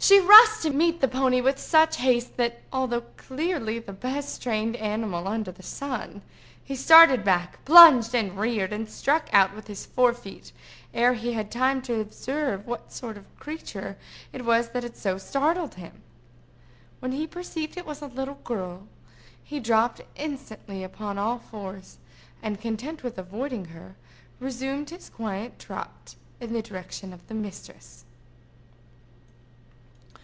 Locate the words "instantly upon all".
20.14-21.40